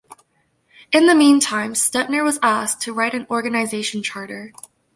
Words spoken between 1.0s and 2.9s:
the meantime, Stettner was asked